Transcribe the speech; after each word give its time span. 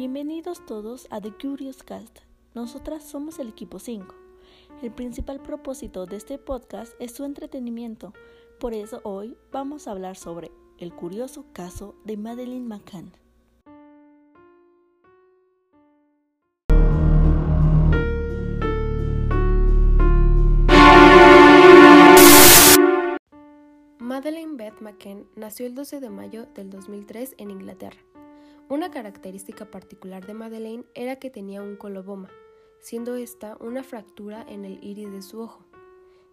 Bienvenidos 0.00 0.64
todos 0.64 1.06
a 1.10 1.20
The 1.20 1.30
Curious 1.30 1.82
Cast. 1.82 2.20
Nosotras 2.54 3.04
somos 3.04 3.38
el 3.38 3.50
equipo 3.50 3.78
5. 3.78 4.14
El 4.80 4.92
principal 4.92 5.42
propósito 5.42 6.06
de 6.06 6.16
este 6.16 6.38
podcast 6.38 6.94
es 6.98 7.12
su 7.12 7.26
entretenimiento, 7.26 8.14
por 8.58 8.72
eso 8.72 9.02
hoy 9.04 9.36
vamos 9.52 9.86
a 9.86 9.90
hablar 9.90 10.16
sobre 10.16 10.52
el 10.78 10.94
curioso 10.94 11.44
caso 11.52 11.96
de 12.06 12.16
Madeleine 12.16 12.66
McCann. 12.66 13.12
Madeleine 23.98 24.56
Beth 24.56 24.80
McCann 24.80 25.26
nació 25.36 25.66
el 25.66 25.74
12 25.74 26.00
de 26.00 26.08
mayo 26.08 26.46
del 26.54 26.70
2003 26.70 27.34
en 27.36 27.50
Inglaterra. 27.50 27.98
Una 28.70 28.92
característica 28.92 29.64
particular 29.64 30.24
de 30.24 30.32
Madeleine 30.32 30.84
era 30.94 31.16
que 31.16 31.28
tenía 31.28 31.60
un 31.60 31.74
coloboma, 31.74 32.30
siendo 32.78 33.16
esta 33.16 33.56
una 33.58 33.82
fractura 33.82 34.44
en 34.46 34.64
el 34.64 34.78
iris 34.84 35.10
de 35.10 35.22
su 35.22 35.40
ojo. 35.40 35.64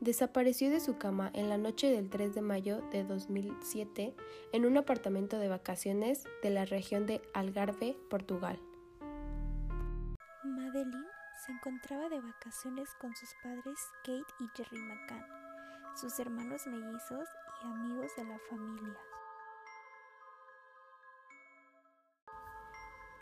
Desapareció 0.00 0.70
de 0.70 0.80
su 0.80 0.96
cama 0.96 1.30
en 1.34 1.50
la 1.50 1.58
noche 1.58 1.90
del 1.90 2.08
3 2.08 2.34
de 2.34 2.40
mayo 2.40 2.80
de 2.90 3.04
2007 3.04 4.16
en 4.52 4.64
un 4.64 4.78
apartamento 4.78 5.38
de 5.38 5.48
vacaciones 5.48 6.24
de 6.42 6.48
la 6.48 6.64
región 6.64 7.04
de 7.04 7.20
Algarve, 7.34 7.98
Portugal. 8.08 8.58
Madeleine 10.42 11.06
se 11.44 11.52
encontraba 11.52 12.08
de 12.08 12.18
vacaciones 12.18 12.88
con 12.98 13.14
sus 13.14 13.28
padres 13.42 13.78
Kate 14.04 14.24
y 14.40 14.48
Jerry 14.56 14.78
McCann, 14.78 15.26
sus 15.94 16.18
hermanos 16.18 16.66
mellizos 16.66 17.28
y 17.62 17.66
amigos 17.66 18.10
de 18.16 18.24
la 18.24 18.38
familia. 18.48 18.96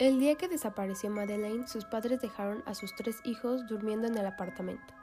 El 0.00 0.18
día 0.18 0.36
que 0.36 0.48
desapareció 0.48 1.10
Madeleine, 1.10 1.68
sus 1.68 1.84
padres 1.84 2.22
dejaron 2.22 2.62
a 2.64 2.74
sus 2.74 2.94
tres 2.96 3.16
hijos 3.22 3.66
durmiendo 3.68 4.06
en 4.06 4.16
el 4.16 4.24
apartamento, 4.24 4.94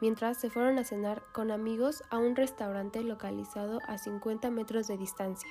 mientras 0.00 0.36
se 0.36 0.50
fueron 0.50 0.78
a 0.78 0.84
cenar 0.84 1.24
con 1.32 1.50
amigos 1.50 2.04
a 2.10 2.18
un 2.18 2.36
restaurante 2.36 3.02
localizado 3.02 3.80
a 3.88 3.98
50 3.98 4.48
metros 4.52 4.86
de 4.86 4.98
distancia. 4.98 5.50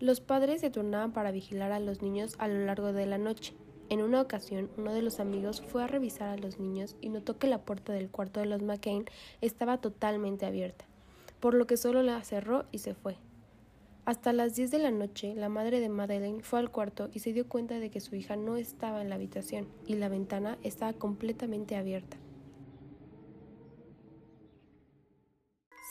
Los 0.00 0.22
padres 0.22 0.62
se 0.62 0.70
turnaban 0.70 1.12
para 1.12 1.30
vigilar 1.30 1.70
a 1.70 1.80
los 1.80 2.00
niños 2.00 2.34
a 2.38 2.48
lo 2.48 2.64
largo 2.64 2.94
de 2.94 3.04
la 3.04 3.18
noche. 3.18 3.54
En 3.90 4.00
una 4.00 4.22
ocasión, 4.22 4.70
uno 4.78 4.94
de 4.94 5.02
los 5.02 5.20
amigos 5.20 5.60
fue 5.60 5.84
a 5.84 5.86
revisar 5.86 6.30
a 6.30 6.38
los 6.38 6.58
niños 6.58 6.96
y 7.02 7.10
notó 7.10 7.36
que 7.36 7.46
la 7.46 7.60
puerta 7.60 7.92
del 7.92 8.08
cuarto 8.08 8.40
de 8.40 8.46
los 8.46 8.62
McCain 8.62 9.04
estaba 9.42 9.82
totalmente 9.82 10.46
abierta, 10.46 10.86
por 11.40 11.52
lo 11.52 11.66
que 11.66 11.76
solo 11.76 12.02
la 12.02 12.24
cerró 12.24 12.64
y 12.72 12.78
se 12.78 12.94
fue. 12.94 13.18
Hasta 14.08 14.32
las 14.32 14.54
10 14.54 14.70
de 14.70 14.78
la 14.78 14.90
noche, 14.90 15.34
la 15.34 15.50
madre 15.50 15.80
de 15.80 15.90
Madeleine 15.90 16.42
fue 16.42 16.60
al 16.60 16.70
cuarto 16.70 17.10
y 17.12 17.18
se 17.18 17.34
dio 17.34 17.46
cuenta 17.46 17.78
de 17.78 17.90
que 17.90 18.00
su 18.00 18.16
hija 18.16 18.36
no 18.36 18.56
estaba 18.56 19.02
en 19.02 19.10
la 19.10 19.16
habitación 19.16 19.70
y 19.84 19.96
la 19.96 20.08
ventana 20.08 20.56
estaba 20.62 20.94
completamente 20.94 21.76
abierta. 21.76 22.16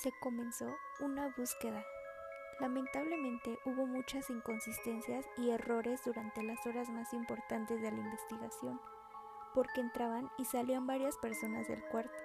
Se 0.02 0.10
comenzó 0.20 0.66
una 1.02 1.32
búsqueda. 1.38 1.86
Lamentablemente 2.60 3.60
hubo 3.66 3.86
muchas 3.86 4.28
inconsistencias 4.32 5.24
y 5.38 5.52
errores 5.52 6.02
durante 6.04 6.42
las 6.42 6.66
horas 6.66 6.90
más 6.90 7.14
importantes 7.14 7.80
de 7.84 7.92
la 7.92 8.00
investigación, 8.00 8.82
porque 9.54 9.80
entraban 9.80 10.28
y 10.40 10.46
salían 10.46 10.88
varias 10.88 11.16
personas 11.18 11.68
del 11.68 11.84
cuarto. 11.84 12.18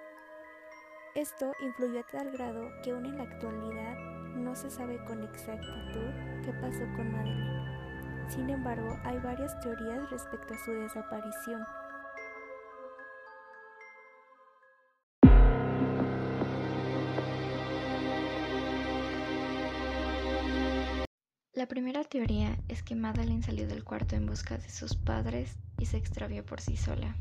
Esto 1.13 1.53
influyó 1.63 1.99
a 1.99 2.07
tal 2.07 2.31
grado 2.31 2.71
que 2.83 2.89
aún 2.89 3.05
en 3.05 3.17
la 3.19 3.25
actualidad 3.25 4.12
no 4.53 4.59
se 4.59 4.69
sabe 4.69 5.03
con 5.05 5.23
exactitud 5.23 6.11
qué 6.45 6.53
pasó 6.61 6.83
con 6.95 7.11
Madeleine. 7.11 8.29
Sin 8.29 8.47
embargo, 8.51 8.99
hay 9.03 9.17
varias 9.17 9.59
teorías 9.61 10.07
respecto 10.11 10.53
a 10.53 10.57
su 10.63 10.71
desaparición. 10.73 11.65
La 21.53 21.65
primera 21.65 22.03
teoría 22.03 22.55
es 22.67 22.83
que 22.83 22.93
Madeleine 22.93 23.41
salió 23.41 23.67
del 23.67 23.83
cuarto 23.83 24.15
en 24.15 24.27
busca 24.27 24.59
de 24.59 24.69
sus 24.69 24.95
padres 24.95 25.57
y 25.79 25.87
se 25.87 25.97
extravió 25.97 26.45
por 26.45 26.61
sí 26.61 26.77
sola, 26.77 27.15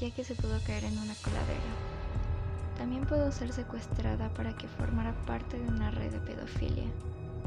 ya 0.00 0.10
que 0.14 0.24
se 0.24 0.34
pudo 0.34 0.58
caer 0.64 0.84
en 0.84 0.96
una 0.96 1.14
coladera. 1.22 1.97
También 2.78 3.04
pudo 3.06 3.32
ser 3.32 3.52
secuestrada 3.52 4.28
para 4.34 4.56
que 4.56 4.68
formara 4.68 5.12
parte 5.26 5.58
de 5.58 5.68
una 5.68 5.90
red 5.90 6.12
de 6.12 6.20
pedofilia, 6.20 6.86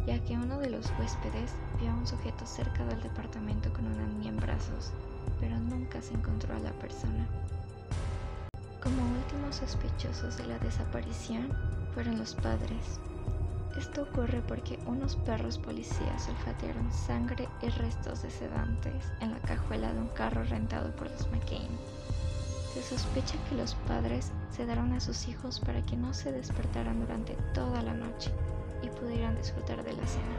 ya 0.06 0.20
que 0.26 0.36
uno 0.36 0.60
de 0.60 0.70
los 0.70 0.92
huéspedes 1.00 1.56
vio 1.80 1.90
a 1.90 1.96
un 1.96 2.06
sujeto 2.06 2.46
cerca 2.46 2.86
del 2.86 3.02
departamento 3.02 3.72
con 3.72 3.88
una 3.88 4.06
niña 4.06 4.30
en 4.30 4.38
brazos, 4.38 4.92
pero 5.40 5.58
nunca 5.58 6.02
se 6.02 6.14
encontró 6.14 6.54
a 6.54 6.60
la 6.60 6.72
persona. 6.74 7.26
Como 8.84 9.02
últimos 9.14 9.56
sospechosos 9.56 10.38
de 10.38 10.48
la 10.48 10.60
desaparición 10.60 11.48
fueron 11.94 12.18
los 12.18 12.36
padres. 12.36 13.00
Esto 13.78 14.04
ocurre 14.04 14.42
porque 14.42 14.80
unos 14.86 15.16
perros 15.16 15.58
policías 15.58 16.28
olfatearon 16.28 16.92
sangre 16.92 17.48
y 17.62 17.70
restos 17.70 18.22
de 18.24 18.30
sedantes 18.30 19.06
en 19.22 19.32
la 19.32 19.40
cajuela 19.40 19.94
de 19.94 20.00
un 20.02 20.10
carro 20.10 20.44
rentado 20.44 20.92
por 20.96 21.10
los 21.10 21.32
McCain. 21.32 21.70
Se 22.74 22.82
sospecha 22.82 23.36
que 23.50 23.56
los 23.56 23.76
padres 23.88 24.32
sedaron 24.50 24.94
a 24.94 25.02
sus 25.02 25.28
hijos 25.28 25.60
para 25.60 25.86
que 25.86 25.98
no 25.98 26.14
se 26.14 26.32
despertaran 26.32 27.02
durante 27.02 27.34
toda 27.54 27.82
la 27.82 27.94
noche 27.94 28.32
y 28.82 28.88
pudieran 28.88 29.36
disfrutar 29.36 29.84
de 29.84 29.92
la 29.92 30.08
cena. 30.08 30.38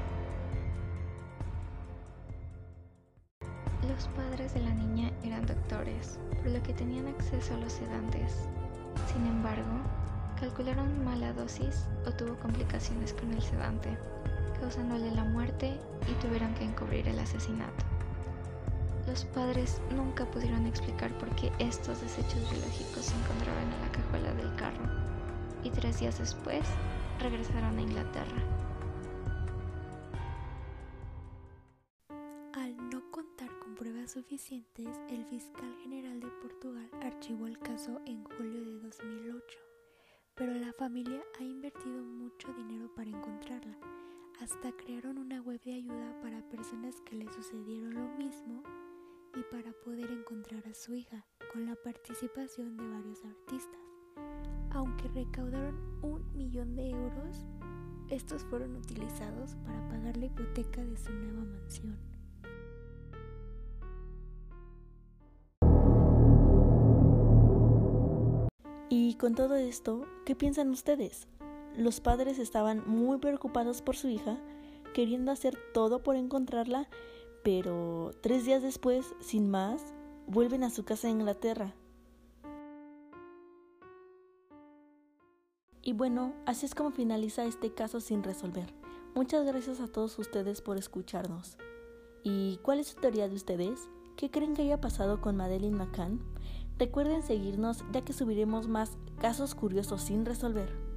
Los 3.87 4.09
padres 4.09 4.55
de 4.55 4.61
la 4.61 4.73
niña 4.73 5.13
eran 5.23 5.45
doctores, 5.45 6.19
por 6.37 6.51
lo 6.51 6.63
que 6.63 6.73
tenían 6.73 7.07
acceso 7.09 7.55
a 7.55 7.59
los 7.59 7.75
sedantes. 7.75 8.49
Sin 9.13 9.27
embargo, 9.27 9.83
calcularon 10.41 11.05
mala 11.05 11.35
dosis 11.35 11.87
o 12.07 12.13
tuvo 12.13 12.37
complicaciones 12.37 13.13
con 13.13 13.33
el 13.33 13.43
sedante, 13.43 13.99
causándole 14.59 15.11
la 15.11 15.25
muerte 15.25 15.79
y 16.09 16.13
tuvieron 16.25 16.55
que 16.55 16.65
encubrir 16.65 17.07
el 17.09 17.19
asesinato. 17.19 17.85
Los 19.07 19.25
padres 19.25 19.81
nunca 19.91 20.25
pudieron 20.31 20.67
explicar 20.67 21.17
por 21.19 21.35
qué 21.35 21.51
estos 21.59 22.01
desechos 22.01 22.49
biológicos 22.51 23.07
se 23.07 23.15
encontraban 23.17 23.73
en 23.73 23.81
la 23.81 23.93
cajuela 23.93 24.33
del 24.35 24.55
carro 24.55 25.13
y 25.65 25.71
tres 25.71 26.01
días 26.01 26.19
después 26.19 26.67
regresaron 27.19 27.79
a 27.79 27.83
Inglaterra. 27.83 28.43
Al 32.55 32.77
no 32.91 33.11
contar 33.11 33.49
con 33.59 33.75
pruebas 33.75 34.13
suficientes, 34.13 34.89
el 35.09 35.25
fiscal 35.27 35.75
general 35.83 36.21
de 36.21 36.29
Portugal 36.43 36.89
archivó 37.03 37.47
el 37.47 37.59
caso 37.59 38.01
en 38.07 38.25
julio 38.25 38.61
de 38.65 38.79
2008, 38.81 39.59
pero 40.35 40.55
la 40.55 40.73
familia 40.73 41.23
ha 41.39 41.43
invertido 41.43 42.03
mucho 42.03 42.53
dinero 42.55 42.93
para 42.95 43.11
encontrarla. 43.11 43.77
Hasta 44.41 44.73
crearon 44.73 45.19
una 45.19 45.41
web 45.41 45.61
de 45.63 45.75
ayuda 45.75 46.21
para 46.21 46.43
personas 46.49 47.01
que 47.03 47.17
le 47.17 47.33
sucedieron 47.33 47.95
lo 47.95 48.09
mismo 48.19 48.63
y 49.35 49.43
para 49.45 49.73
poder 49.85 50.11
encontrar 50.11 50.67
a 50.69 50.75
su 50.75 50.95
hija 50.95 51.25
con 51.53 51.67
la 51.67 51.75
participación 51.77 52.77
de 52.77 52.89
varios 52.89 53.25
artistas. 53.25 53.81
Aunque 54.71 55.09
recaudaron 55.09 55.77
un 56.03 56.37
millón 56.37 56.75
de 56.75 56.91
euros, 56.91 57.47
estos 58.09 58.45
fueron 58.45 58.77
utilizados 58.77 59.55
para 59.65 59.89
pagar 59.89 60.17
la 60.17 60.27
hipoteca 60.27 60.85
de 60.85 60.97
su 60.97 61.13
nueva 61.13 61.45
mansión. 61.45 61.99
Y 68.91 69.15
con 69.15 69.35
todo 69.35 69.57
esto, 69.57 70.07
¿qué 70.27 70.35
piensan 70.35 70.69
ustedes? 70.71 71.27
Los 71.77 72.01
padres 72.01 72.39
estaban 72.39 72.83
muy 72.87 73.19
preocupados 73.19 73.81
por 73.81 73.97
su 73.97 74.09
hija, 74.09 74.39
queriendo 74.93 75.33
hacer 75.33 75.57
todo 75.73 76.03
por 76.03 76.17
encontrarla 76.17 76.89
pero 77.43 78.13
tres 78.21 78.45
días 78.45 78.63
después, 78.63 79.15
sin 79.21 79.51
más, 79.51 79.83
vuelven 80.27 80.65
a 80.65 80.71
su 80.71 80.85
casa 80.85 81.09
en 81.09 81.21
Inglaterra. 81.21 81.75
Y 85.83 85.95
bueno, 85.95 86.33
así 86.47 86.67
es 86.67 86.75
como 86.75 86.93
finaliza 86.93 87.45
este 87.45 87.75
caso 87.75 88.01
sin 88.01 88.23
resolver. 88.23 88.73
Muchas 89.15 89.45
gracias 89.45 89.81
a 89.81 89.89
todos 89.89 90.19
ustedes 90.19 90.61
por 90.61 90.79
escucharnos. 90.79 91.59
¿Y 92.23 92.59
cuál 92.63 92.79
es 92.79 92.89
su 92.89 93.01
teoría 93.01 93.29
de 93.29 93.35
ustedes? 93.35 93.89
¿Qué 94.17 94.31
creen 94.31 94.55
que 94.55 94.63
haya 94.63 94.81
pasado 94.81 95.21
con 95.21 95.37
Madeleine 95.37 95.77
McCann? 95.77 96.21
Recuerden 96.79 97.23
seguirnos 97.23 97.85
ya 97.93 98.03
que 98.03 98.13
subiremos 98.13 98.69
más 98.69 98.97
casos 99.21 99.55
curiosos 99.57 100.03
sin 100.03 100.25
resolver. 100.25 100.92